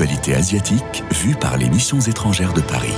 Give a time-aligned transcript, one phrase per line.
[0.00, 2.92] asiatique vue par les missions étrangères de Paris.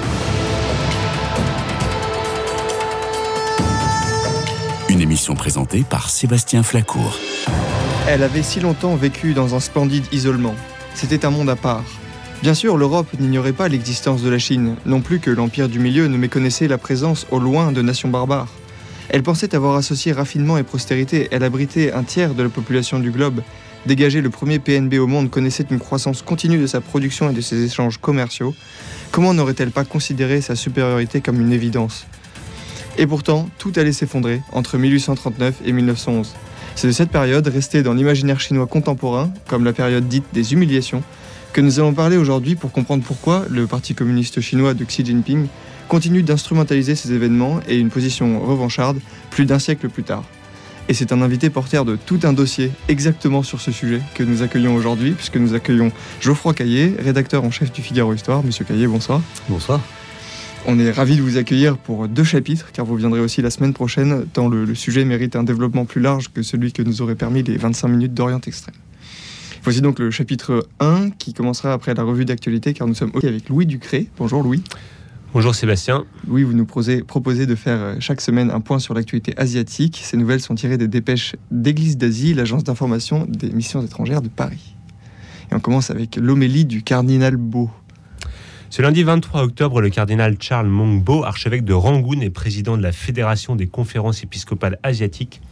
[4.89, 7.19] Une émission présentée par Sébastien Flacourt.
[8.09, 10.55] Elle avait si longtemps vécu dans un splendide isolement.
[10.95, 11.85] C'était un monde à part.
[12.43, 16.07] Bien sûr, l'Europe n'ignorait pas l'existence de la Chine, non plus que l'Empire du Milieu
[16.07, 18.49] ne méconnaissait la présence au loin de nations barbares.
[19.11, 23.11] Elle pensait avoir associé raffinement et prospérité, elle abritait un tiers de la population du
[23.11, 23.43] globe,
[23.87, 27.41] Dégager le premier PNB au monde connaissait une croissance continue de sa production et de
[27.41, 28.53] ses échanges commerciaux.
[29.13, 32.05] Comment n'aurait-elle pas considéré sa supériorité comme une évidence?
[32.99, 36.35] Et pourtant, tout allait s'effondrer entre 1839 et 1911.
[36.75, 41.05] C'est de cette période, restée dans l'imaginaire chinois contemporain, comme la période dite des humiliations,
[41.53, 45.47] que nous allons parler aujourd'hui pour comprendre pourquoi le Parti communiste chinois de Xi Jinping
[45.87, 48.99] continue d'instrumentaliser ces événements et une position revancharde
[49.31, 50.25] plus d'un siècle plus tard.
[50.89, 54.43] Et c'est un invité porteur de tout un dossier exactement sur ce sujet que nous
[54.43, 58.45] accueillons aujourd'hui, puisque nous accueillons Geoffroy Caillé, rédacteur en chef du Figaro Histoire.
[58.45, 59.21] Monsieur Caillé, bonsoir.
[59.49, 59.81] Bonsoir.
[60.65, 63.73] On est ravis de vous accueillir pour deux chapitres, car vous viendrez aussi la semaine
[63.73, 67.43] prochaine, tant le, sujet mérite un développement plus large que celui que nous aurait permis
[67.43, 68.75] les 25 minutes d'Orient Extrême.
[69.65, 73.27] Voici donc le chapitre 1 qui commencera après la revue d'actualité, car nous sommes aussi
[73.27, 74.09] avec Louis Ducré.
[74.19, 74.63] Bonjour Louis.
[75.37, 76.07] Bonjour Sébastien.
[76.29, 80.01] Oui, vous nous proposez de faire euh, chaque semaine un point sur l'actualité asiatique.
[80.03, 84.75] Ces nouvelles sont tirées des dépêches d'Église d'Asie, l'agence d'information des missions étrangères de Paris.
[85.53, 87.71] Et on commence avec l'homélie du cardinal Beau.
[88.71, 92.93] Ce lundi 23 octobre, le cardinal Charles Mongbo, archevêque de Rangoon et président de la
[92.93, 95.43] Fédération des conférences épiscopales asiatiques,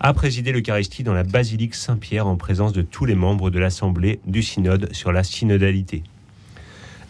[0.00, 4.18] a présidé l'Eucharistie dans la basilique Saint-Pierre en présence de tous les membres de l'Assemblée
[4.26, 6.04] du Synode sur la synodalité.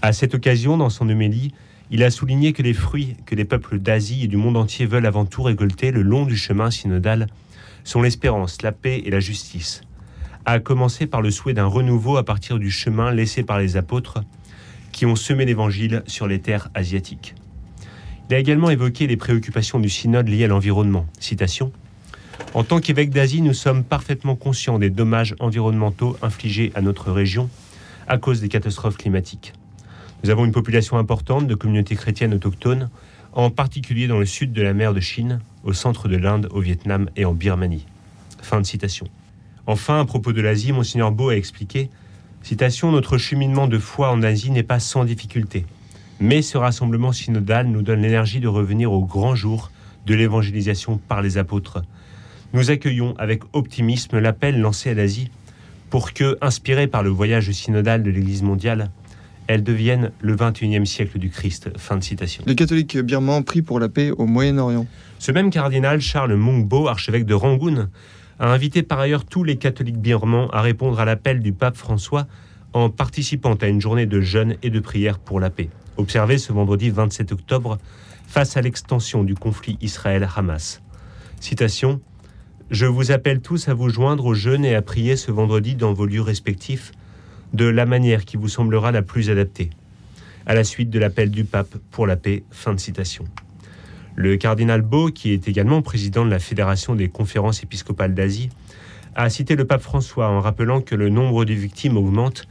[0.02, 1.52] À cette occasion, dans son homélie,
[1.90, 5.06] il a souligné que les fruits que les peuples d'Asie et du monde entier veulent
[5.06, 7.26] avant tout récolter le long du chemin synodal
[7.82, 9.80] sont l'espérance, la paix et la justice,
[10.44, 14.22] à commencer par le souhait d'un renouveau à partir du chemin laissé par les apôtres
[14.92, 17.34] qui ont semé l'Évangile sur les terres asiatiques.
[18.28, 21.06] Il a également évoqué les préoccupations du synode liées à l'environnement.
[21.18, 21.72] Citation
[22.54, 27.50] En tant qu'évêque d'Asie, nous sommes parfaitement conscients des dommages environnementaux infligés à notre région
[28.06, 29.52] à cause des catastrophes climatiques.
[30.22, 32.90] Nous avons une population importante de communautés chrétiennes autochtones,
[33.32, 36.60] en particulier dans le sud de la mer de Chine, au centre de l'Inde, au
[36.60, 37.86] Vietnam et en Birmanie.
[38.42, 39.06] Fin de citation.
[39.66, 41.88] Enfin, à propos de l'Asie, Monseigneur Beau a expliqué
[42.42, 45.64] Citation Notre cheminement de foi en Asie n'est pas sans difficulté,
[46.20, 49.70] mais ce rassemblement synodal nous donne l'énergie de revenir au grand jour
[50.06, 51.82] de l'évangélisation par les apôtres.
[52.52, 55.30] Nous accueillons avec optimisme l'appel lancé à l'Asie
[55.88, 58.90] pour que, inspiré par le voyage synodal de l'Église mondiale,
[59.50, 61.76] elles deviennent le 21e siècle du Christ.
[61.76, 62.44] Fin de citation.
[62.46, 64.86] Les catholiques birmans prient pour la paix au Moyen-Orient.
[65.18, 67.88] Ce même cardinal, Charles Mungbo, archevêque de Rangoon,
[68.38, 72.28] a invité par ailleurs tous les catholiques birmans à répondre à l'appel du pape François
[72.74, 76.52] en participant à une journée de jeûne et de prière pour la paix, observée ce
[76.52, 77.78] vendredi 27 octobre
[78.28, 80.80] face à l'extension du conflit Israël-Hamas.
[81.40, 82.00] Citation
[82.70, 85.92] Je vous appelle tous à vous joindre au jeûne et à prier ce vendredi dans
[85.92, 86.92] vos lieux respectifs
[87.52, 89.70] de la manière qui vous semblera la plus adaptée,
[90.46, 92.44] à la suite de l'appel du pape pour la paix.
[92.50, 93.24] Fin de citation.
[94.16, 98.50] Le cardinal Beau, qui est également président de la Fédération des conférences épiscopales d'Asie,
[99.14, 102.46] a cité le pape François en rappelant que le nombre de victimes augmente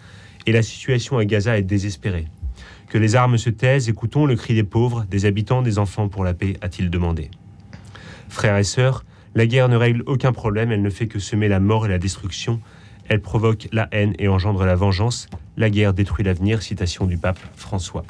[0.46, 2.28] et la situation à Gaza est désespérée.
[2.90, 6.24] Que les armes se taisent, écoutons le cri des pauvres, des habitants, des enfants pour
[6.24, 7.30] la paix, a-t-il demandé.
[8.30, 9.06] Frères et sœurs,
[9.36, 12.00] la guerre ne règle aucun problème, elle ne fait que semer la mort et la
[12.00, 12.60] destruction,
[13.10, 15.28] elle provoque la haine et engendre la vengeance.
[15.58, 18.06] La guerre détruit l'avenir, citation du pape François.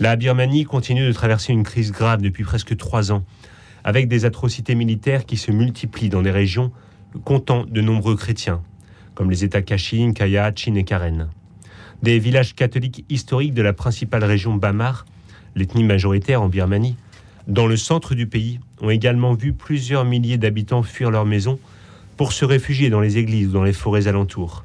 [0.00, 3.24] La Birmanie continue de traverser une crise grave depuis presque trois ans,
[3.84, 6.72] avec des atrocités militaires qui se multiplient dans des régions
[7.24, 8.62] comptant de nombreux chrétiens,
[9.14, 11.28] comme les États Kachin, Kaya, Chin et Karen.
[12.02, 15.04] Des villages catholiques historiques de la principale région Bamar,
[15.54, 16.96] l'ethnie majoritaire en Birmanie,
[17.46, 21.58] dans le centre du pays, ont également vu plusieurs milliers d'habitants fuir leurs maisons
[22.18, 24.64] pour se réfugier dans les églises ou dans les forêts alentours.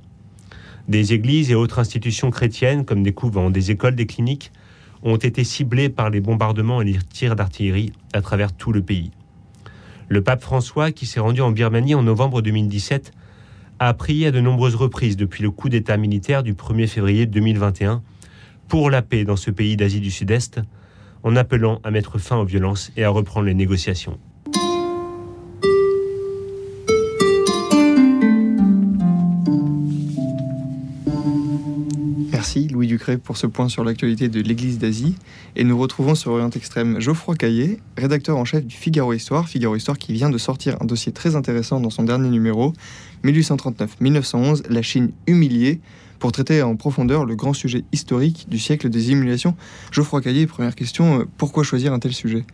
[0.87, 4.51] Des églises et autres institutions chrétiennes, comme des couvents, des écoles, des cliniques,
[5.03, 9.11] ont été ciblées par les bombardements et les tirs d'artillerie à travers tout le pays.
[10.09, 13.13] Le pape François, qui s'est rendu en Birmanie en novembre 2017,
[13.77, 18.01] a prié à de nombreuses reprises depuis le coup d'État militaire du 1er février 2021
[18.67, 20.59] pour la paix dans ce pays d'Asie du Sud-Est,
[21.21, 24.17] en appelant à mettre fin aux violences et à reprendre les négociations.
[33.23, 35.15] Pour ce point sur l'actualité de l'Église d'Asie.
[35.55, 39.49] Et nous retrouvons sur Orient Extrême Geoffroy Caillé, rédacteur en chef du Figaro Histoire.
[39.49, 42.71] Figaro Histoire qui vient de sortir un dossier très intéressant dans son dernier numéro,
[43.25, 45.81] 1839-1911, la Chine humiliée,
[46.19, 49.55] pour traiter en profondeur le grand sujet historique du siècle des humiliations.
[49.91, 52.45] Geoffroy Caillé, première question, euh, pourquoi choisir un tel sujet?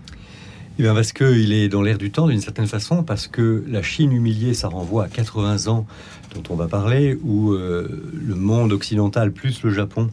[0.79, 4.13] Eh parce qu'il est dans l'air du temps d'une certaine façon, parce que la Chine
[4.13, 5.85] humiliée, ça renvoie à 80 ans
[6.33, 10.09] dont on va parler, où euh, le monde occidental plus le Japon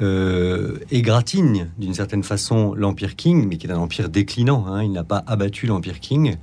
[0.00, 4.66] euh, égratigne d'une certaine façon l'Empire King, mais qui est un empire déclinant.
[4.66, 4.82] Hein.
[4.82, 6.36] il n'a pas abattu l'Empire King.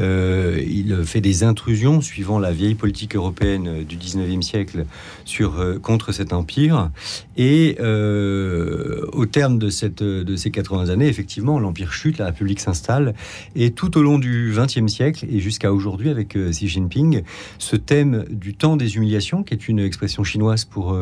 [0.00, 4.84] Euh, il fait des intrusions suivant la vieille politique européenne du 19e siècle
[5.24, 6.90] sur, euh, contre cet empire.
[7.36, 12.60] Et euh, au terme de, cette, de ces 80 années, effectivement, l'empire chute, la République
[12.60, 13.14] s'installe.
[13.56, 17.22] Et tout au long du 20e siècle et jusqu'à aujourd'hui avec Xi Jinping,
[17.58, 20.96] ce thème du temps des humiliations, qui est une expression chinoise pour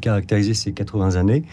[0.00, 1.44] caractériser ces 80 années, est,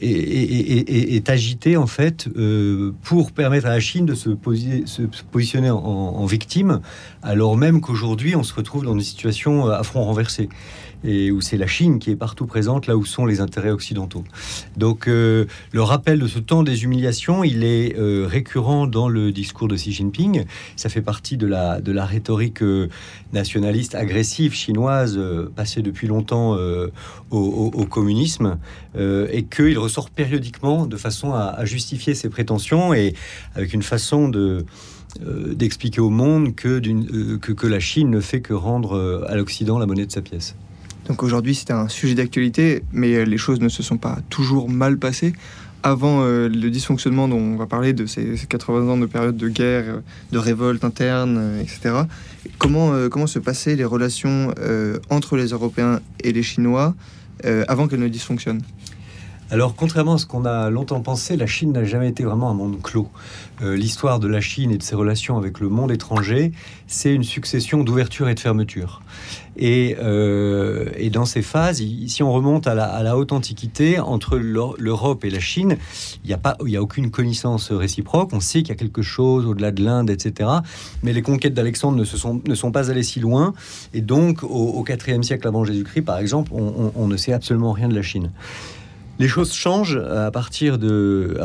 [0.00, 2.28] est, agité en fait
[3.02, 4.30] pour permettre à la Chine de se,
[4.86, 6.80] se positionner en, victime,
[7.22, 10.48] alors même qu'aujourd'hui on se retrouve dans une situation euh, à front renversé
[11.04, 14.24] et où c'est la Chine qui est partout présente là où sont les intérêts occidentaux.
[14.76, 19.32] Donc euh, le rappel de ce temps des humiliations, il est euh, récurrent dans le
[19.32, 20.44] discours de Xi Jinping.
[20.76, 22.62] Ça fait partie de la, de la rhétorique
[23.32, 25.20] nationaliste agressive chinoise
[25.54, 26.56] passée depuis longtemps
[27.30, 28.58] au, communisme
[28.96, 33.14] et qu'il ressort périodiquement de façon à, justifier ses prétentions et
[33.54, 34.64] avec une façon de
[35.22, 39.36] euh, d'expliquer au monde que, euh, que, la Chine ne fait que rendre euh, à
[39.36, 40.56] l'Occident la monnaie de sa pièce.
[41.06, 44.98] Donc aujourd'hui, c'est un sujet d'actualité, mais les choses ne se sont pas toujours mal
[44.98, 45.32] passées.
[45.82, 50.00] Avant le dysfonctionnement dont on va parler de ces, 80 ans de période de guerre,
[50.32, 52.04] de révolte interne, etc.,
[52.56, 54.54] comment, comment se passaient les relations
[55.10, 56.94] entre les Européens et les Chinois
[57.68, 58.62] avant qu'elles ne dysfonctionnent?
[59.54, 62.54] Alors, contrairement à ce qu'on a longtemps pensé, la Chine n'a jamais été vraiment un
[62.54, 63.06] monde clos.
[63.62, 66.50] Euh, l'histoire de la Chine et de ses relations avec le monde étranger,
[66.88, 69.00] c'est une succession d'ouverture et de fermeture.
[69.56, 75.30] Et, euh, dans ces phases, si on remonte à la, haute antiquité, entre l'Europe et
[75.30, 75.76] la Chine,
[76.24, 78.32] il n'y a, pas, a aucune connaissance réciproque.
[78.32, 80.50] On sait qu'il y a quelque chose au-delà de l'Inde, etc.
[81.04, 83.54] Mais les conquêtes d'Alexandre ne, sont, ne sont pas allées si loin.
[83.92, 87.94] Et donc, au, IVe siècle avant Jésus-Christ, par exemple, on ne sait absolument rien de
[87.94, 88.32] la Chine.
[89.18, 91.36] Les choses changent à partir de,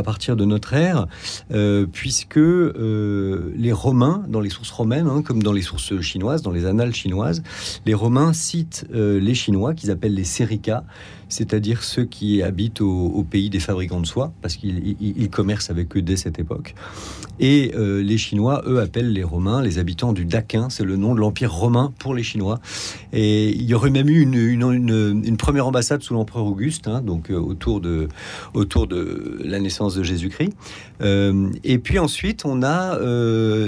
[0.45, 1.07] notre ère,
[1.51, 6.41] euh, puisque euh, les Romains, dans les sources romaines, hein, comme dans les sources chinoises,
[6.41, 7.43] dans les annales chinoises,
[7.85, 10.83] les Romains citent euh, les Chinois, qu'ils appellent les Serica,
[11.29, 16.01] c'est-à-dire ceux qui habitent au, pays des fabricants de soie, parce qu'ils commercent avec eux
[16.01, 16.73] dès cette époque.
[17.39, 21.13] Et euh, les Chinois, eux, appellent les Romains les habitants du Daquin, c'est le nom
[21.13, 22.59] de l'Empire romain pour les Chinois.
[23.13, 27.37] Et il y aurait même eu une, première ambassade sous l'empereur Auguste, hein, donc euh,
[27.37, 28.09] autour, de,
[29.43, 30.53] la naissance de Jésus-Christ.
[31.01, 32.97] Euh, et puis ensuite, on a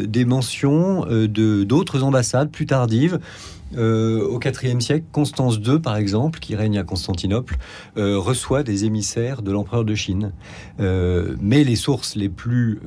[0.06, 3.20] des mentions de d'autres ambassades plus tardives.
[3.78, 7.58] Euh, au IVe siècle, Constance II, par exemple, qui règne à Constantinople,
[7.98, 10.34] euh, reçoit des émissaires de l'empereur de Chine.
[10.80, 12.80] Euh, mais les sources les plus,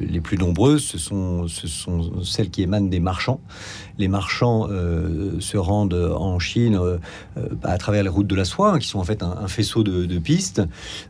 [0.00, 3.40] les plus nombreuses, ce sont, ce sont celles qui émanent des marchands.
[3.98, 6.78] Les marchands se rendent en Chine
[7.62, 10.18] à travers les routes de la soie, hein, qui sont en fait un, faisceau de,
[10.18, 10.62] pistes.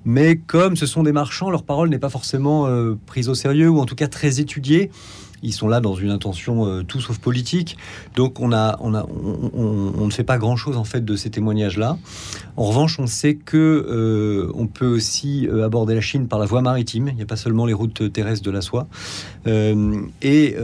[0.04, 2.68] Mais comme ce sont des marchands, leur parole n'est pas forcément
[3.06, 4.90] prise au sérieux, ou en tout cas très étudiée.
[5.42, 7.76] Ils sont là dans une intention euh, tout sauf politique.
[8.16, 9.06] Donc on, a, on, a,
[9.54, 11.98] on, ne fait pas grand-chose en fait de ces témoignages-là.
[12.56, 16.46] En revanche, on sait que euh, on peut aussi euh, aborder la Chine par la
[16.46, 17.08] voie maritime.
[17.08, 18.86] Il n'y a pas seulement les routes terrestres de la soie.
[19.46, 20.56] et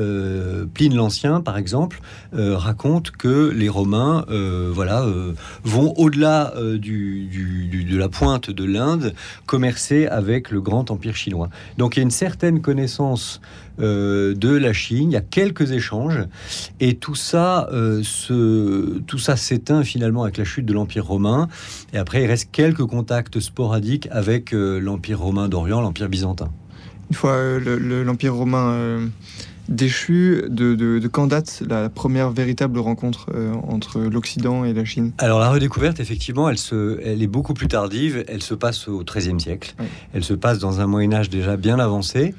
[0.75, 2.01] Pline l'Ancien, par exemple,
[2.33, 4.25] raconte que les Romains,
[4.73, 5.07] voilà,
[5.65, 9.15] vont au-delà du, de la pointe de l'Inde,
[9.47, 11.49] commercer avec le grand empire chinois.
[11.79, 13.41] Donc il y a une certaine connaissance
[13.79, 15.11] de la Chine.
[15.11, 16.27] Il y a quelques échanges
[16.81, 18.03] et tout ça, euh,
[19.07, 21.49] tout ça s'éteint finalement avec la chute de l'Empire romain.
[21.93, 26.51] Et après, il reste quelques contacts sporadiques avec euh, l'Empire romain d'Orient, l'Empire byzantin.
[27.11, 28.99] Une fois l'Empire romain
[29.69, 35.13] déchu de, de, quand date la première véritable rencontre euh, entre l'Occident et la Chine?
[35.19, 38.25] Alors la redécouverte, effectivement, elle, se, elle est beaucoup plus tardive.
[38.29, 39.75] Elle se passe au XIIIe siècle.
[40.13, 42.35] Elle se passe dans un Moyen Âge déjà bien avancé.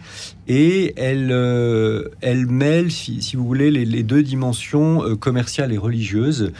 [0.48, 6.51] Et elle, euh, elle mêle, si, vous voulez, les, deux dimensions euh, commerciales et religieuses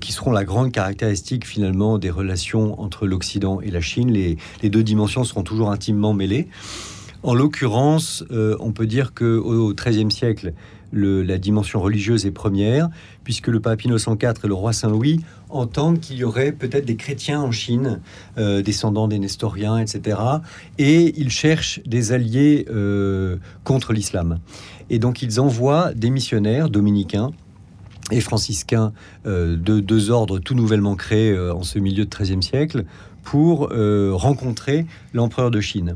[0.00, 4.10] qui seront la grande caractéristique finalement des relations entre l'Occident et la Chine.
[4.12, 6.48] Les, les deux dimensions seront toujours intimement mêlées.
[7.22, 10.54] En l'occurrence, euh, on peut dire qu'au XIIIe siècle,
[10.92, 12.88] la dimension religieuse est première,
[13.24, 16.96] puisque le pape Innocent IV et le roi Saint-Louis entendent qu'il y aurait peut-être des
[16.96, 18.00] chrétiens en Chine,
[18.38, 20.18] euh, descendants des Nestoriens, etc.
[20.78, 24.40] Et ils cherchent des alliés euh, contre l'islam.
[24.88, 27.30] Et donc ils envoient des missionnaires dominicains
[28.10, 28.92] et franciscains
[29.24, 32.84] de deux ordres tout nouvellement créés en ce milieu de XIIIe siècle
[33.22, 34.84] pour rencontrer
[35.14, 35.94] l'empereur de Chine.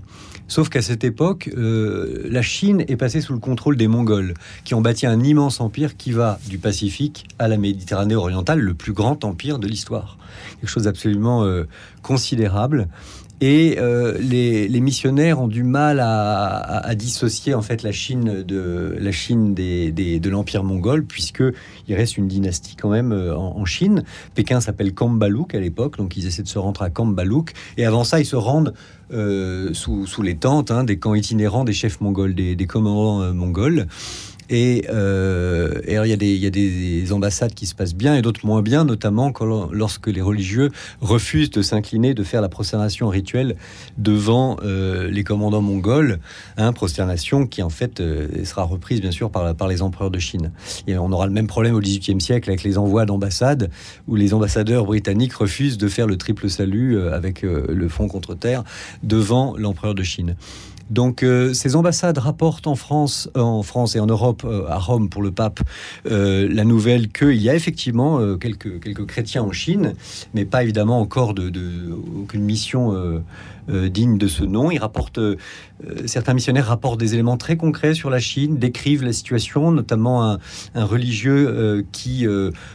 [0.54, 4.80] Sauf qu'à cette époque, la Chine est passée sous le contrôle des Mongols, qui ont
[4.80, 9.25] bâti un immense empire qui va du Pacifique à la Méditerranée orientale, le plus grand
[9.25, 10.16] empire de l'histoire.
[10.61, 11.44] Quelque chose d'absolument
[12.02, 12.87] considérable.
[13.40, 19.12] Et euh, les, missionnaires ont du mal à, dissocier en fait la Chine de la
[19.12, 21.42] Chine de l'empire mongol, puisque
[21.88, 24.04] il reste une dynastie quand même euh, en, Chine.
[24.34, 27.52] Pékin s'appelle Kambalouk à l'époque, donc ils essaient de se rendre à Kambalouk.
[27.76, 28.74] Et avant ça, ils se rendent
[29.12, 33.86] euh, sous, les tentes hein, des camps itinérants des chefs mongols, des, des commandants mongols.
[34.50, 38.84] Et, euh, il, y a des, ambassades qui se passent bien et d'autres moins bien,
[38.84, 39.32] notamment
[39.72, 40.70] lorsque les religieux
[41.00, 43.56] refusent de s'incliner, de faire la prosternation rituelle
[43.98, 46.18] devant euh, les commandants mongols,
[46.56, 50.18] hein, prosternation qui en fait euh, sera reprise bien sûr par, par les empereurs de
[50.18, 50.52] Chine.
[50.86, 53.70] Et on aura le même problème au XVIIIe siècle avec les envois d'ambassades,
[54.08, 58.64] où les ambassadeurs britanniques refusent de faire le triple salut avec le front contre terre
[59.02, 60.36] devant l'empereur de Chine.
[60.90, 65.08] Donc euh, ces ambassades rapportent en France, euh, France et en Europe, euh, à Rome
[65.08, 65.60] pour le pape,
[66.04, 69.94] la nouvelle qu'il y a effectivement quelques, quelques chrétiens en Chine,
[70.34, 71.50] mais pas évidemment encore de,
[72.34, 73.22] mission
[73.68, 74.71] digne de ce nom.
[74.71, 75.18] Il rapporte,
[76.06, 80.38] certains missionnaires rapportent des éléments très concrets sur la Chine, décrivent la situation, notamment
[80.75, 82.26] un, religieux qui,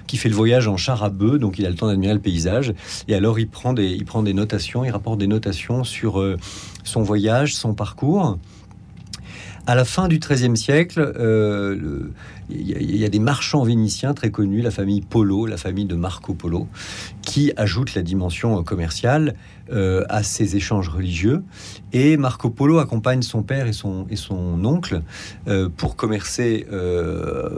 [0.08, 2.20] qui fait le voyage en char à bœuf, donc il a le temps d'admirer le
[2.20, 2.74] paysage.
[3.08, 6.24] Et alors il prend des, il prend des notations, il rapporte des notations sur
[6.84, 8.38] son voyage, son parcours.
[9.70, 12.10] À la fin du XIIIe siècle, euh,
[12.50, 16.34] il y, a des marchands vénitiens très connus, la famille Polo, la famille de Marco
[16.34, 16.68] Polo,
[17.22, 19.36] qui ajoute la dimension commerciale
[19.72, 21.44] euh, à ces échanges religieux.
[21.94, 25.04] Et Marco Polo accompagne son père et son, et son oncle
[25.48, 26.66] euh, pour commercer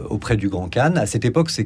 [0.09, 0.93] auprès du Grand Khan.
[0.95, 1.65] À cette époque, c'est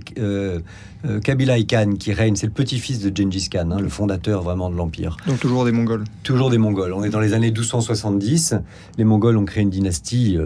[1.23, 4.75] Kabilai Khan qui règne, c'est le petit-fils de Gengis Khan, hein, le fondateur vraiment de
[4.75, 5.17] l'empire.
[5.27, 6.03] Donc toujours des Mongols.
[6.23, 6.93] Toujours des Mongols.
[6.93, 8.55] On est dans les années 1270.
[8.97, 10.37] Les Mongols ont créé une dynastie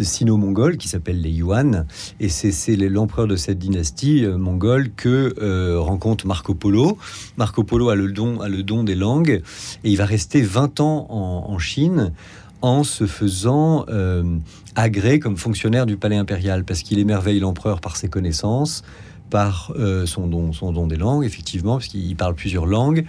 [0.00, 1.86] sino-mongole qui s'appelle les Yuan.
[2.20, 6.98] Et c'est l'empereur de cette dynastie euh, mongole que euh, rencontre Marco Polo.
[7.36, 9.42] Marco Polo a le don, a le don des langues
[9.84, 12.12] et il va rester 20 ans en, Chine
[12.62, 14.22] en se faisant euh,
[14.76, 18.82] agréer comme fonctionnaire du palais impérial parce qu'il émerveille l'empereur par ses connaissances
[19.30, 19.72] par
[20.06, 23.04] son, don, son don des langues, effectivement, parce qu'il parle plusieurs langues,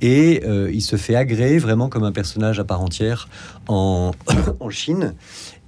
[0.00, 3.28] et il se fait agréer vraiment comme un personnage à part entière
[3.68, 4.12] en,
[4.70, 5.14] Chine.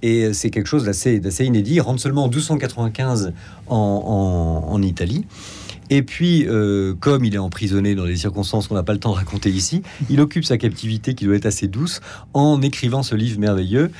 [0.01, 1.75] Et c'est quelque chose d'assez, inédit.
[1.75, 3.33] Il rentre seulement en 1295
[3.67, 5.25] en, Italie.
[5.89, 9.11] Et puis, euh, comme il est emprisonné dans des circonstances qu'on n'a pas le temps
[9.11, 12.01] de raconter ici, il occupe sa captivité qui doit être assez douce
[12.33, 13.91] en écrivant ce livre merveilleux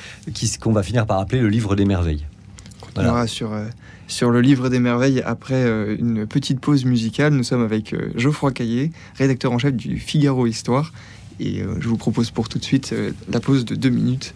[0.60, 2.26] qu'on va finir par appeler le livre des merveilles.
[3.02, 3.26] Voilà.
[3.26, 3.64] Sur, euh,
[4.06, 7.32] sur le livre des merveilles après euh, une petite pause musicale.
[7.32, 10.92] Nous sommes avec Geoffroy Caillé, rédacteur en chef du Figaro Histoire.
[11.40, 12.92] Et je vous propose pour tout de suite
[13.30, 14.34] la pause de deux minutes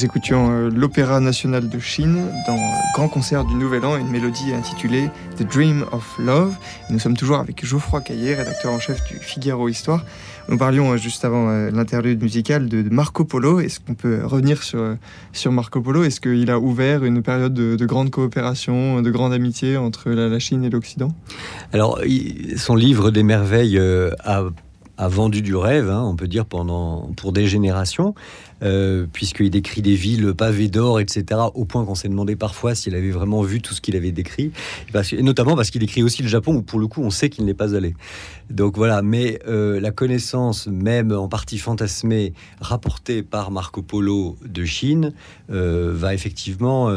[0.00, 2.56] Nous écoutions euh, l'Opéra national de Chine dans
[2.94, 6.56] Grand concert du Nouvel An, une mélodie intitulée The Dream of Love.
[6.88, 10.02] nous sommes toujours avec Geoffroy Caillé, rédacteur en chef du Figaro Histoire.
[10.48, 13.60] Nous parlions euh, juste avant euh, l'interlude musicale de Marco Polo.
[13.60, 14.96] Est-ce qu'on peut revenir sur,
[15.34, 16.02] sur Marco Polo?
[16.02, 20.64] Est-ce qu'il a ouvert une période de, grande coopération, de grande amitié entre la, Chine
[20.64, 21.12] et l'Occident?
[21.74, 22.00] Alors,
[22.56, 24.44] son livre des merveilles a
[25.00, 28.14] a vendu du rêve, hein, on peut dire, pendant, pour des générations.
[28.62, 32.94] Euh, puisqu'il décrit des villes pavées d'or, etc., au point qu'on s'est demandé parfois s'il
[32.94, 34.52] avait vraiment vu tout ce qu'il avait décrit,
[35.12, 37.46] et notamment parce qu'il décrit aussi le Japon, où pour le coup on sait qu'il
[37.46, 37.94] n'est pas allé.
[38.50, 44.64] Donc voilà, mais euh, la connaissance, même en partie fantasmée, rapportée par Marco Polo de
[44.66, 45.14] Chine,
[45.50, 46.90] euh, va effectivement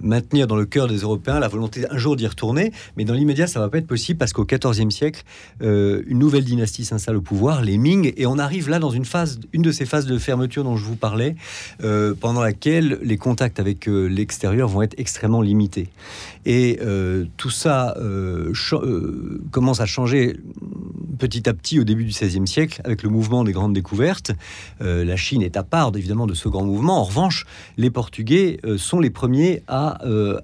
[0.00, 3.46] maintenir dans le cœur des Européens la volonté un jour d'y retourner, mais dans l'immédiat
[3.46, 5.22] ça va pas être possible parce qu'au XIVe siècle,
[5.60, 9.40] une nouvelle dynastie s'installe au pouvoir, les Ming, et on arrive là dans une phase,
[9.52, 11.36] une de ces phase de fermeture dont je vous parlais,
[11.82, 15.88] euh, pendant laquelle les contacts avec euh, l'extérieur vont être extrêmement limités.
[16.46, 17.94] Et euh, tout ça
[19.50, 20.36] commence à changer
[21.18, 24.32] petit à petit au début du XVIe siècle avec le mouvement des grandes découvertes.
[24.80, 27.00] la Chine est à part évidemment de ce grand mouvement.
[27.00, 27.44] En revanche,
[27.76, 29.98] les Portugais sont les premiers à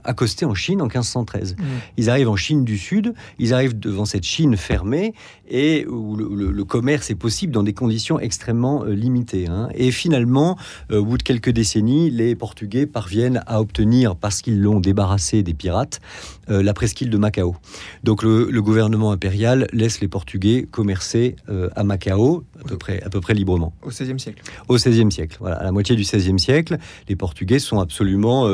[0.05, 1.57] accoster en Chine en 1513.
[1.57, 1.63] Mmh.
[1.97, 5.15] Ils arrivent en Chine du Sud, ils arrivent devant cette Chine fermée
[5.51, 9.49] et où le commerce est possible dans des conditions extrêmement limitées.
[9.49, 9.69] Hein.
[9.75, 10.57] Et finalement,
[10.91, 15.43] euh, au bout de quelques décennies, les Portugais parviennent à obtenir, parce qu'ils l'ont débarrassé
[15.43, 16.01] des pirates,
[16.51, 17.57] euh, la presqu'île de Macao.
[18.05, 23.11] Donc le, gouvernement impérial laisse les Portugais commercer euh, à Macao à peu, près, à
[23.11, 23.73] peu près librement.
[23.83, 24.43] Au XVIe siècle.
[24.69, 25.57] Au XVIe siècle, voilà.
[25.57, 28.49] À la moitié du XVIe siècle, les Portugais sont absolument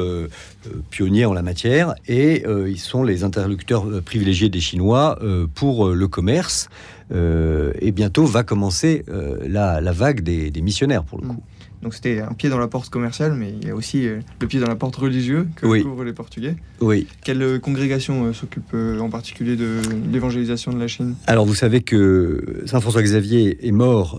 [0.90, 5.18] pionniers en la matière et ils sont les interlocuteurs privilégiés des Chinois
[5.54, 6.68] pour le commerce.
[7.12, 9.04] et bientôt va commencer
[9.46, 11.42] la, vague des, des missionnaires pour le coup.
[11.84, 14.46] Donc c'était un pied dans la porte commerciale, mais il y a aussi euh, le
[14.46, 16.56] pied dans la porte religieux que couvrent les Portugais.
[16.80, 17.06] Oui.
[17.22, 21.14] Quelle euh, congrégation euh, s'occupe en particulier de l'évangélisation de la Chine?
[21.26, 24.18] Alors vous savez que Saint François Xavier est mort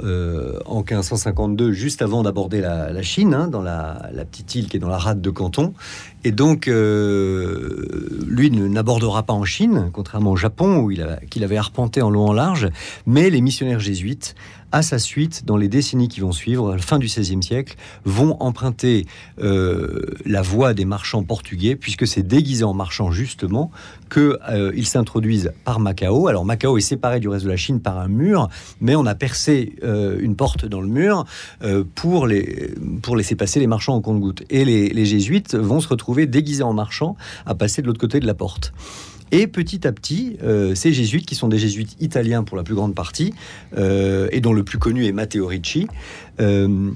[0.65, 4.88] en 1552, juste avant d'aborder la, Chine, hein, dans la, petite île qui est dans
[4.88, 5.73] la rade de Canton.
[6.23, 12.04] Et donc, lui n'abordera pas en Chine, contrairement au Japon, où il qu'il avait arpenté
[12.04, 12.69] en long en large,
[13.08, 14.36] mais les missionnaires jésuites
[14.71, 17.75] à sa suite, dans les décennies qui vont suivre, à la fin du XVIe siècle,
[18.04, 19.06] vont emprunter
[19.39, 23.71] euh, la voie des marchands portugais, puisque c'est déguisé en marchands justement
[24.15, 26.28] qu'ils euh, s'introduisent par Macao.
[26.28, 28.47] Alors Macao est séparé du reste de la Chine par un mur,
[28.80, 31.25] mais on a percé euh, une porte dans le mur
[31.95, 34.43] pour, les, pour laisser passer les marchands en compte-gouttes.
[34.49, 38.25] Et les, jésuites vont se retrouver déguisés en marchands à passer de l'autre côté de
[38.25, 38.73] la porte.
[39.32, 42.75] Et petit à petit, euh, ces jésuites, qui sont des jésuites italiens pour la plus
[42.75, 43.34] grande partie,
[43.75, 45.88] euh, et dont le plus connu est Matteo Ricci,
[46.39, 46.91] euh,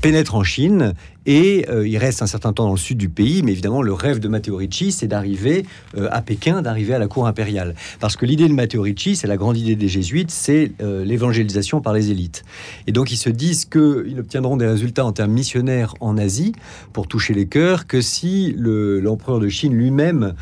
[0.00, 0.94] pénètrent en Chine
[1.26, 3.92] et euh, il reste un certain temps dans le sud du pays, mais évidemment, le
[3.92, 5.64] rêve de Matteo Ricci, c'est d'arriver
[5.96, 7.74] euh, à Pékin, d'arriver à la cour impériale.
[8.00, 11.80] Parce que l'idée de Matteo Ricci, c'est la grande idée des jésuites, c'est euh, l'évangélisation
[11.80, 12.44] par les élites.
[12.86, 16.52] Et donc, ils se disent qu'ils obtiendront des résultats en termes missionnaires en Asie,
[16.92, 20.34] pour toucher les cœurs, que si l'empereur de Chine lui-même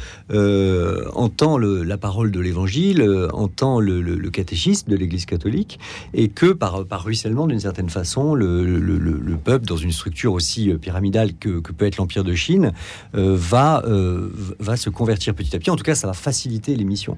[1.14, 5.78] entend la parole de l'évangile, entend le, catéchisme de l'Église catholique,
[6.14, 10.79] et que par, par ruissellement, d'une certaine façon, le peuple, dans une structure aussi euh,
[10.79, 12.73] pyramidal que, peut être l'Empire de Chine
[13.14, 15.71] euh, va, euh, va se convertir petit à petit.
[15.71, 17.16] En tout cas, ça va faciliter les missions.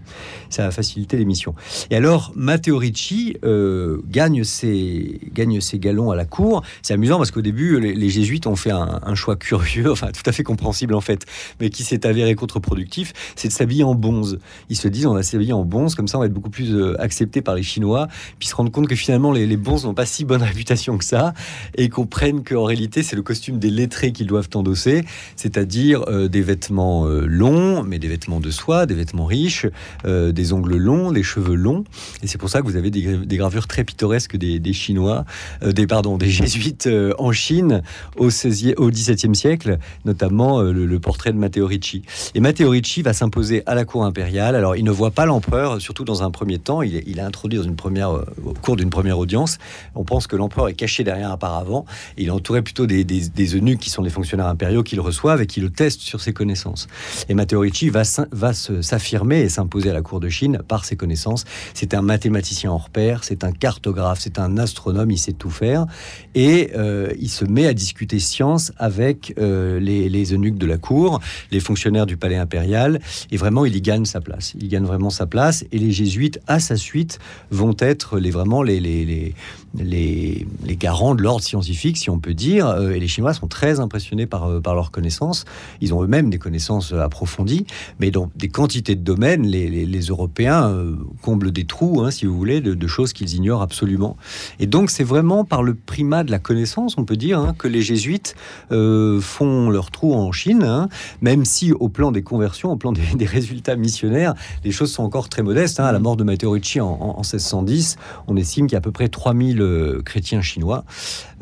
[0.48, 1.54] Ça va faciliter les missions.
[1.90, 3.36] Et alors, Matteo Ricci
[4.08, 6.62] gagne, ses, gagne ses galons à la cour.
[6.82, 10.32] C'est amusant parce qu'au début, les, jésuites ont fait un, choix curieux, enfin tout à
[10.32, 11.24] fait compréhensible en fait,
[11.60, 14.38] mais qui s'est avéré contre-productif, c'est de s'habiller en bonze.
[14.68, 16.94] Ils se disent, on va s'habiller en bonze, comme ça on va être beaucoup plus
[16.98, 20.03] accepté par les Chinois, puis se rendre compte que finalement les, les bonzes n'ont pas
[20.06, 21.34] si bonne réputation que ça,
[21.76, 25.04] et comprennent qu'en réalité c'est le costume des lettrés qu'ils doivent endosser,
[25.36, 29.66] c'est-à-dire euh, des vêtements euh, longs, mais des vêtements de soie, des vêtements riches,
[30.04, 31.84] euh, des ongles longs, des cheveux longs.
[32.22, 35.24] Et c'est pour ça que vous avez des, gravures très pittoresques des, Chinois,
[35.64, 36.88] des pardon, des jésuites
[37.18, 37.82] en Chine
[38.16, 42.02] au, 16 au XVIIe siècle, notamment le, portrait de Matteo Ricci.
[42.34, 44.54] Et Matteo Ricci va s'imposer à la cour impériale.
[44.54, 46.82] Alors il ne voit pas l'empereur, surtout dans un premier temps.
[46.82, 49.58] Il il introduit dans une première, au cours d'une première audience.
[49.94, 51.38] On pense que l'empereur est caché derrière un.
[52.16, 55.46] Il est entouré plutôt des, eunuques qui sont des fonctionnaires impériaux qui le reçoivent et
[55.46, 56.86] qui le testent sur ses connaissances.
[57.28, 58.02] Et Matteo Ricci va,
[58.32, 61.44] va s'affirmer et s'imposer à la cour de Chine par ses connaissances.
[61.74, 65.86] C'est un mathématicien hors pair, c'est un cartographe, c'est un astronome, il sait tout faire.
[66.34, 71.20] Et euh, il se met à discuter science avec euh, les, eunuques de la cour,
[71.50, 73.00] les fonctionnaires du palais impérial.
[73.30, 74.54] Et vraiment, il y gagne sa place.
[74.58, 75.64] Il gagne vraiment sa place.
[75.72, 77.18] Et les jésuites, à sa suite,
[77.50, 79.34] vont être les, vraiment les
[79.84, 82.66] les, garants de l'ordre scientifique, si on peut dire.
[82.66, 85.44] Euh, et les Chinois sont très impressionnés par, euh, par leurs connaissances.
[85.80, 87.66] Ils ont eux-mêmes des connaissances approfondies,
[88.00, 90.74] mais dans des quantités de domaines, les, Européens
[91.22, 94.16] comblent des trous, hein, si vous voulez, de, choses qu'ils ignorent absolument.
[94.58, 97.68] Et donc, c'est vraiment par le primat de la connaissance, on peut dire, hein, que
[97.68, 98.34] les jésuites
[98.70, 100.88] font leur trou en Chine, hein,
[101.22, 105.28] même si au plan des conversions, au plan des, résultats missionnaires, les choses sont encore
[105.28, 105.80] très modestes.
[105.80, 108.82] À la mort de Matteo Ricci en, en 1610, on estime qu'il y a à
[108.82, 110.84] peu près 3000 euh, chrétiens chinois.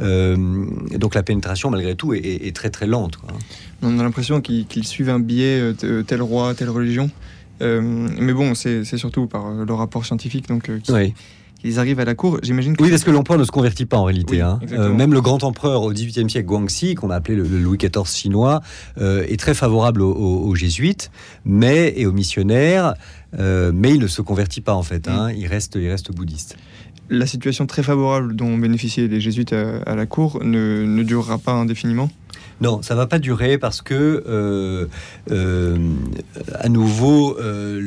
[0.00, 0.66] Euh,
[0.96, 3.18] donc la pénétration, malgré tout, est, très très lente.
[3.82, 7.10] On a l'impression qu'ils suivent un biais, euh, tel roi, telle religion.
[7.60, 10.70] mais bon, c'est surtout par le rapport scientifique donc,
[11.64, 12.40] ils arrivent à la cour.
[12.42, 14.40] J'imagine Oui, parce que l'empereur ne se convertit pas en réalité.
[14.40, 14.58] hein.
[14.96, 18.62] même le grand empereur au XVIIIe siècle, Guangxi, qu'on a appelé le, Louis XIV chinois,
[19.00, 21.12] est très favorable aux, jésuites
[21.44, 22.94] mais, et aux missionnaires,
[23.38, 25.06] mais il ne se convertit pas en fait.
[25.06, 25.28] Hein.
[25.28, 25.36] Mm.
[25.36, 26.56] Il, reste, il reste bouddhiste
[27.12, 32.11] la situation très favorable dont bénéficiaient les jésuites à, la cour ne durera pas indéfiniment
[32.62, 34.87] non, ça va pas durer parce que euh,
[35.33, 35.77] euh,
[36.55, 37.81] à nouveau euh,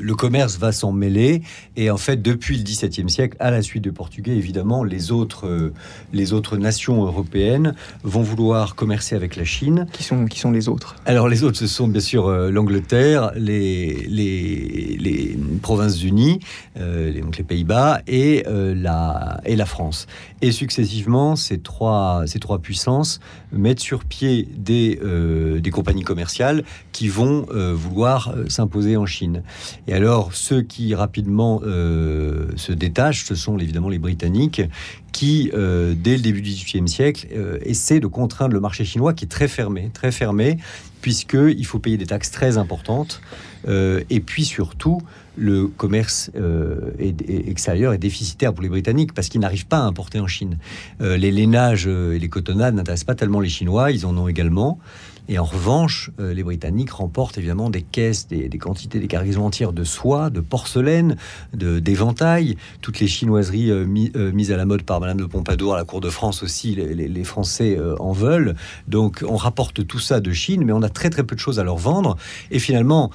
[0.00, 1.42] le, commerce va s'en mêler
[1.76, 5.72] et en fait depuis le XVIIe siècle, à la suite des Portugais, évidemment, les autres
[6.14, 9.86] les autres nations européennes vont vouloir commercer avec la Chine.
[9.92, 10.96] Qui sont qui sont les autres?
[11.04, 16.38] Alors les autres, ce sont bien sûr l'Angleterre, les, les, les provinces unies,
[16.76, 20.06] donc les Pays-Bas et la et la France.
[20.40, 23.20] Et successivement, ces trois ces trois puissances
[23.52, 29.06] mettent sur pied des, euh, des compagnies commerciales qui vont euh, vouloir euh, s'imposer en
[29.06, 29.42] Chine.
[29.86, 34.62] Et alors, ceux qui rapidement se détachent, ce sont évidemment les Britanniques
[35.12, 37.28] qui, dès le début du XVIIIe siècle,
[37.62, 40.58] essaient de contraindre le marché chinois qui est très fermé, très fermé,
[41.04, 43.20] puisqu'il faut payer des taxes très importantes.
[43.68, 45.02] et puis surtout,
[45.36, 46.30] le commerce
[46.98, 50.56] extérieur est déficitaire pour les Britanniques parce qu'ils n'arrivent pas à importer en Chine.
[51.00, 54.78] les lainages et les cotonnades n'intéressent pas tellement les Chinois, ils en ont également.
[55.28, 59.72] Et en revanche, euh, les Britanniques remportent évidemment des caisses, des, quantités, des cargaisons entières
[59.72, 61.16] de soie, de porcelaine,
[61.54, 62.56] d'éventail.
[62.82, 65.84] Toutes les chinoiseries euh, euh, mises à la mode par Madame de Pompadour à la
[65.84, 68.54] cour de France aussi, les, Français en veulent.
[68.86, 71.58] Donc on rapporte tout ça de Chine, mais on a très très peu de choses
[71.58, 72.16] à leur vendre.
[72.50, 73.10] Et finalement,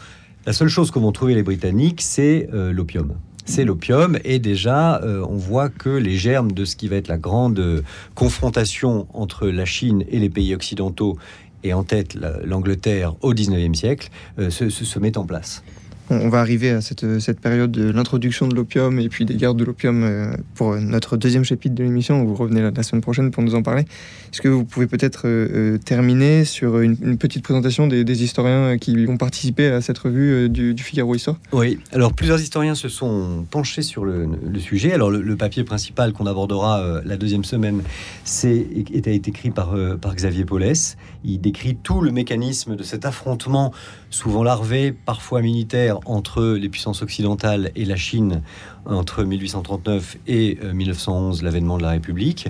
[0.48, 3.13] la seule chose que vont trouver les Britanniques, c'est l'opium
[3.45, 4.19] c'est l'opium.
[4.26, 9.08] Et déjà, on voit que les germes de ce qui va être la grande confrontation
[9.12, 11.17] entre la Chine et les pays occidentaux
[11.63, 15.63] et en tête l'Angleterre au 19e siècle, euh, se, se, met en place
[16.10, 19.54] on va arriver à cette, cette période de l'introduction de l'opium et puis des guerres
[19.54, 22.24] de l'opium euh, pour notre deuxième chapitre de l'émission.
[22.24, 23.84] Vous revenez la, semaine prochaine pour nous en parler.
[24.32, 29.06] Est-ce que vous pouvez peut-être euh, euh, terminer sur une, petite présentation des, historiens qui
[29.08, 31.38] ont participé à cette revue du, Figaro Histoire?
[31.52, 34.93] Oui, alors plusieurs historiens se sont penchés sur le, sujet.
[34.93, 37.82] Alors le, papier principal qu'on abordera la deuxième semaine,
[38.24, 40.98] c'est a été écrit par, par Xavier Paulès.
[41.24, 43.72] Il décrit tout le mécanisme de cet affrontement,
[44.10, 48.41] souvent larvé, parfois militaire, entre les puissances occidentales et la Chine
[48.85, 52.47] entre 1839 et 1911, euh, l'avènement de la République.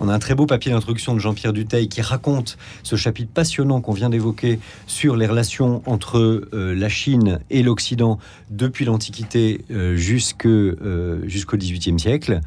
[0.00, 3.80] On a un très beau papier d'introduction de Jean-Pierre Duteil qui raconte ce chapitre passionnant
[3.80, 6.18] qu'on vient d'évoquer sur les relations entre
[6.52, 8.18] euh, la Chine et l'Occident
[8.50, 12.40] depuis l'Antiquité euh, jusqu'au XVIIIe siècle.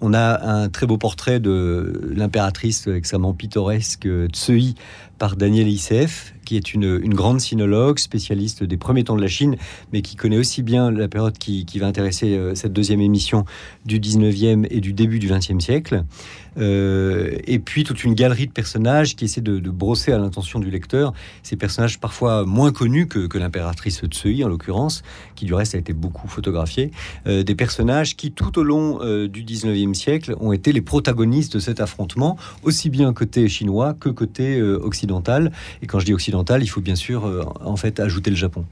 [0.00, 4.76] On a un très beau portrait de l'impératrice extrêmement pittoresque Tsui
[5.18, 9.56] par Daniel Issef, qui est une, grande sinologue, spécialiste des premiers temps de la Chine,
[9.92, 13.44] mais qui connaît aussi bien la période qui, qui va intéresser cette deuxième émission
[13.84, 16.04] du 19e et du début du 20e siècle.
[16.56, 20.70] Euh, et puis toute une galerie de personnages qui essaient de, brosser à l'intention du
[20.70, 25.02] lecteur ces personnages parfois moins connus que, que l'impératrice Tsui en l'occurrence,
[25.34, 26.90] qui du reste a été beaucoup photographiée,
[27.26, 31.54] euh, des personnages qui tout au long euh, du 19e siècle ont été les protagonistes
[31.54, 35.52] de cet affrontement, aussi bien côté chinois que côté occidental.
[35.82, 38.64] Et quand je dis occidental, il faut bien sûr en fait ajouter le Japon.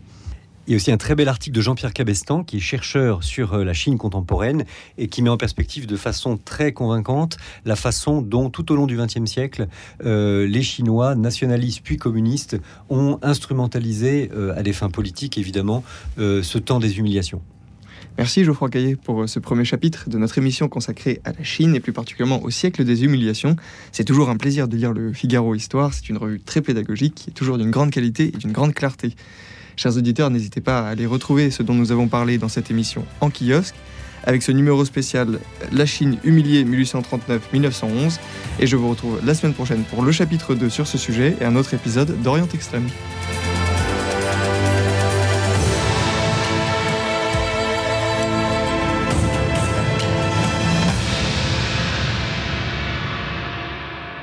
[0.66, 3.54] Il y a aussi un très bel article de Jean-Pierre Cabestan, qui est chercheur sur
[3.54, 4.64] euh, la Chine contemporaine
[4.98, 8.88] et qui met en perspective de façon très convaincante la façon dont, tout au long
[8.88, 9.68] du XXe siècle,
[10.04, 12.56] euh, les Chinois, nationalistes puis communistes,
[12.88, 15.84] ont instrumentalisé, euh, à des fins politiques évidemment,
[16.16, 17.40] ce temps des humiliations.
[18.18, 21.80] Merci Geoffroy Caillé pour ce premier chapitre de notre émission consacrée à la Chine et
[21.80, 23.56] plus particulièrement au siècle des humiliations.
[23.92, 27.30] C'est toujours un plaisir de lire le Figaro Histoire, c'est une revue très pédagogique qui
[27.30, 29.14] est toujours d'une grande qualité et d'une grande clarté.
[29.76, 33.04] Chers auditeurs, n'hésitez pas à aller retrouver ce dont nous avons parlé dans cette émission
[33.20, 33.74] en kiosque,
[34.24, 35.38] avec ce numéro spécial
[35.70, 38.18] La Chine humiliée 1839-1911.
[38.58, 41.44] Et je vous retrouve la semaine prochaine pour le chapitre 2 sur ce sujet et
[41.44, 42.88] un autre épisode d'Orient Extrême.